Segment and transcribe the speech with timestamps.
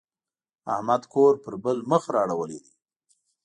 [0.73, 2.73] احمد کور پر بل مخ را اړولی دی.